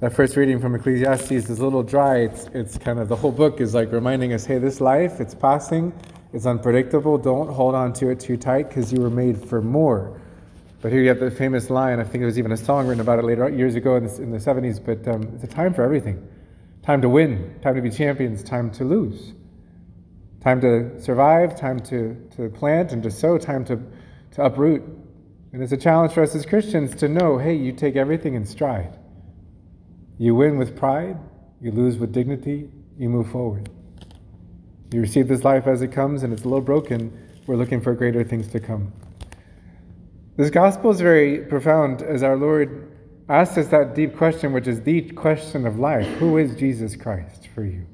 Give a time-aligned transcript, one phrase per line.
[0.00, 2.18] that first reading from Ecclesiastes is a little dry.
[2.18, 5.34] It's, it's kind of the whole book is like reminding us hey, this life, it's
[5.34, 5.92] passing,
[6.32, 7.18] it's unpredictable.
[7.18, 10.20] Don't hold on to it too tight because you were made for more.
[10.80, 13.00] But here you have the famous line, I think there was even a song written
[13.00, 15.74] about it later, years ago in the, in the 70s, but um, it's a time
[15.74, 16.24] for everything.
[16.84, 19.32] Time to win, time to be champions, time to lose.
[20.40, 23.82] Time to survive, time to, to plant and to sow, time to,
[24.30, 24.82] to uproot.
[25.52, 28.44] And it's a challenge for us as Christians to know hey, you take everything in
[28.44, 28.97] stride.
[30.18, 31.16] You win with pride,
[31.60, 32.68] you lose with dignity,
[32.98, 33.70] you move forward.
[34.90, 37.16] You receive this life as it comes, and it's a little broken.
[37.46, 38.92] We're looking for greater things to come.
[40.36, 42.90] This gospel is very profound as our Lord
[43.28, 47.48] asks us that deep question, which is the question of life Who is Jesus Christ
[47.54, 47.86] for you?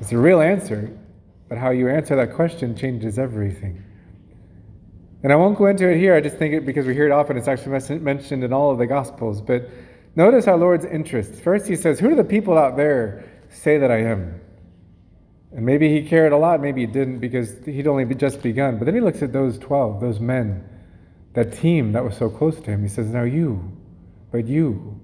[0.00, 0.90] It's a real answer,
[1.48, 3.82] but how you answer that question changes everything.
[5.22, 7.12] And I won't go into it here, I just think it because we hear it
[7.12, 9.40] often, it's actually mentioned in all of the Gospels.
[9.40, 9.70] But
[10.16, 11.34] Notice our Lord's interest.
[11.34, 14.40] First, he says, Who do the people out there say that I am?
[15.52, 18.78] And maybe he cared a lot, maybe he didn't because he'd only just begun.
[18.78, 20.68] But then he looks at those 12, those men,
[21.34, 22.82] that team that was so close to him.
[22.82, 23.72] He says, Now you,
[24.30, 25.00] but you,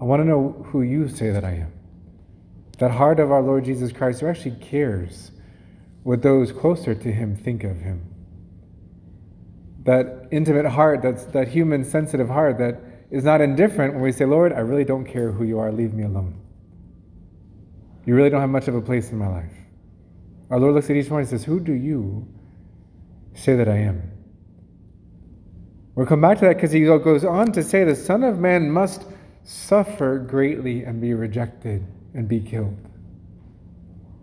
[0.00, 1.72] I want to know who you say that I am.
[2.78, 5.32] That heart of our Lord Jesus Christ who actually cares
[6.04, 8.02] what those closer to him think of him.
[9.82, 12.80] That intimate heart, that's that human sensitive heart that
[13.10, 15.94] is not indifferent when we say, Lord, I really don't care who you are, leave
[15.94, 16.40] me alone.
[18.04, 19.52] You really don't have much of a place in my life.
[20.50, 22.26] Our Lord looks at each one and says, Who do you
[23.34, 24.10] say that I am?
[25.94, 28.70] We'll come back to that because he goes on to say, The Son of Man
[28.70, 29.04] must
[29.44, 32.87] suffer greatly and be rejected and be killed.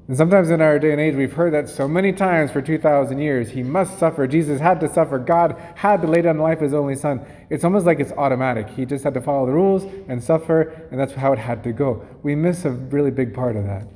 [0.08, 3.18] And sometimes in our day and age, we've heard that so many times for 2,000
[3.18, 3.50] years.
[3.50, 4.28] He must suffer.
[4.28, 5.18] Jesus had to suffer.
[5.18, 7.26] God had to lay down life his only son.
[7.50, 8.70] It's almost like it's automatic.
[8.70, 11.74] He just had to follow the rules and suffer, and that's how it had to
[11.74, 12.06] go.
[12.22, 13.88] We miss a really big part of that.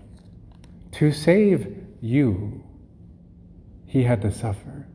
[0.94, 2.64] To save you,
[3.86, 4.88] he had to suffer.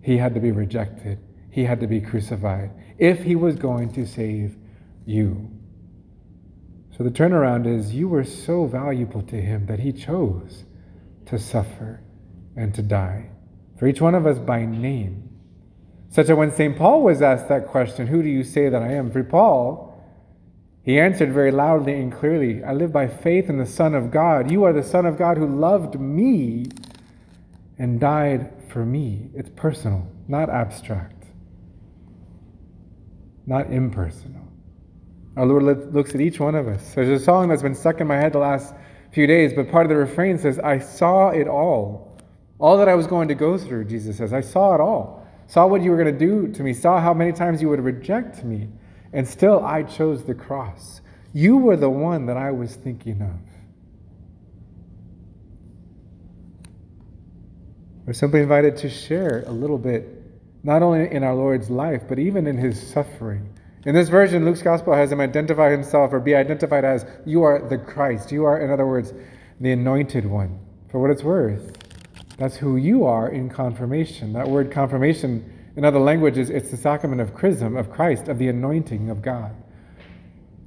[0.00, 1.18] He had to be rejected.
[1.50, 4.56] He had to be crucified if he was going to save
[5.04, 5.50] you.
[6.96, 10.64] So the turnaround is you were so valuable to him that he chose
[11.26, 12.02] to suffer
[12.54, 13.30] and to die
[13.78, 15.28] for each one of us by name.
[16.10, 16.76] Such that when St.
[16.76, 19.10] Paul was asked that question, Who do you say that I am?
[19.10, 19.92] For Paul,
[20.84, 24.50] he answered very loudly and clearly, I live by faith in the Son of God.
[24.50, 26.66] You are the Son of God who loved me
[27.78, 29.30] and died for me.
[29.34, 31.24] It's personal, not abstract,
[33.46, 34.41] not impersonal.
[35.36, 36.94] Our Lord looks at each one of us.
[36.94, 38.74] There's a song that's been stuck in my head the last
[39.12, 42.18] few days, but part of the refrain says, I saw it all.
[42.58, 44.32] All that I was going to go through, Jesus says.
[44.32, 45.26] I saw it all.
[45.46, 46.74] Saw what you were going to do to me.
[46.74, 48.68] Saw how many times you would reject me.
[49.12, 51.00] And still, I chose the cross.
[51.32, 53.40] You were the one that I was thinking of.
[58.06, 60.08] We're simply invited to share a little bit,
[60.62, 63.48] not only in our Lord's life, but even in his suffering
[63.84, 67.68] in this version, Luke's gospel has him identify himself or be identified as, You are
[67.68, 68.30] the Christ.
[68.30, 69.12] You are, in other words,
[69.60, 70.58] the anointed one.
[70.88, 71.76] For what it's worth,
[72.38, 74.32] that's who you are in confirmation.
[74.34, 78.48] That word confirmation, in other languages, it's the sacrament of chrism, of Christ, of the
[78.48, 79.54] anointing of God.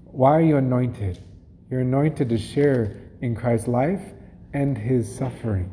[0.06, 1.24] Why are you anointed?
[1.70, 4.02] You're anointed to share in Christ's life
[4.53, 5.72] and his suffering.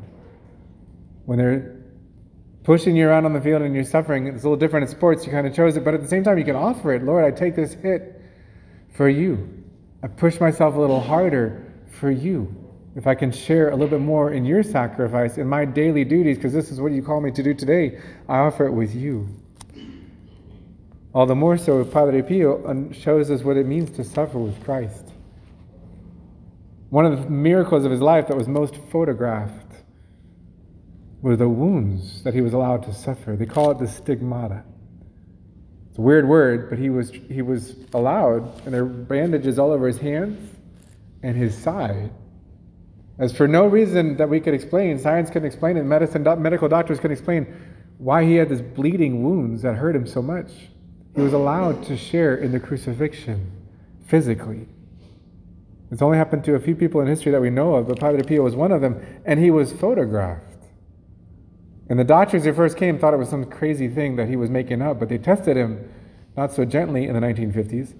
[1.25, 1.82] When they're
[2.63, 4.27] pushing you around on the field and you're suffering.
[4.27, 5.25] It's a little different in sports.
[5.25, 7.03] You kind of chose it, but at the same time, you can offer it.
[7.03, 8.21] Lord, I take this hit
[8.93, 9.63] for you.
[10.01, 12.53] I push myself a little harder for you.
[12.95, 16.37] If I can share a little bit more in your sacrifice, in my daily duties,
[16.37, 19.27] because this is what you call me to do today, I offer it with you.
[21.13, 24.63] All the more so, Padre Pio um, shows us what it means to suffer with
[24.63, 25.11] Christ.
[26.89, 29.72] One of the miracles of his life that was most photographed
[31.23, 33.37] were the wounds that he was allowed to suffer.
[33.37, 34.61] They call it the stigmata.
[35.89, 39.71] It's a weird word, but he was, he was allowed, and there were bandages all
[39.71, 40.53] over his hands
[41.23, 42.11] and his side.
[43.19, 46.99] As for no reason that we could explain, science couldn't explain it, medicine, medical doctors
[46.99, 47.47] couldn't explain
[47.99, 50.51] why he had these bleeding wounds that hurt him so much.
[51.15, 53.49] He was allowed to share in the crucifixion
[54.07, 54.67] physically.
[55.89, 58.23] It's only happened to a few people in history that we know of, but Padre
[58.23, 60.52] Pio was one of them, and he was photographed.
[61.89, 64.49] And the doctors who first came thought it was some crazy thing that he was
[64.49, 65.89] making up, but they tested him
[66.37, 67.93] not so gently in the 1950s.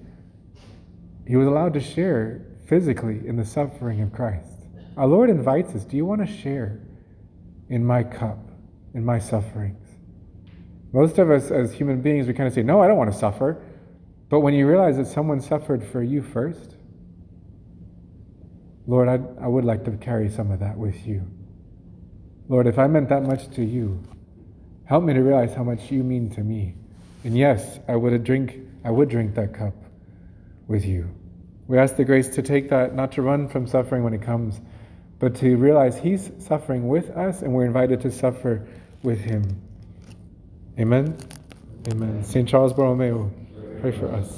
[1.27, 4.47] He was allowed to share physically in the suffering of Christ.
[4.97, 6.79] Our Lord invites us Do you want to share
[7.69, 8.39] in my cup,
[8.93, 9.79] in my sufferings?
[10.93, 13.17] Most of us as human beings, we kind of say, No, I don't want to
[13.17, 13.61] suffer.
[14.29, 16.75] But when you realize that someone suffered for you first,
[18.87, 21.27] Lord, I, I would like to carry some of that with you.
[22.49, 24.01] Lord, if I meant that much to you,
[24.85, 26.75] help me to realize how much you mean to me.
[27.23, 29.73] And yes, I would drink I would drink that cup
[30.67, 31.09] with you.
[31.67, 34.59] We ask the grace to take that, not to run from suffering when it comes,
[35.19, 38.67] but to realize He's suffering with us and we're invited to suffer
[39.03, 39.61] with Him.
[40.77, 41.17] Amen.
[41.87, 42.23] Amen.
[42.23, 42.47] St.
[42.47, 43.31] Charles Borromeo,
[43.79, 44.29] pray for us.